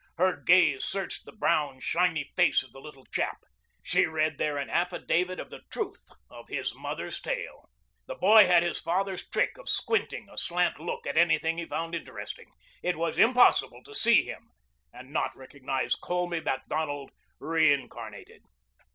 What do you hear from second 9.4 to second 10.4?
of squinting a